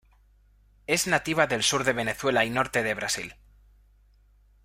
Es 0.87 1.05
nativa 1.05 1.45
del 1.45 1.61
sur 1.61 1.83
de 1.83 1.93
Venezuela 1.93 2.43
y 2.43 2.49
norte 2.49 2.81
de 2.81 2.95
Brasil. 2.95 3.35